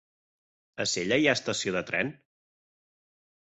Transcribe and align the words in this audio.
A 0.85 0.87
Sella 0.91 1.19
hi 1.23 1.29
ha 1.29 1.35
estació 1.41 1.75
de 1.77 1.85
tren? 1.93 2.11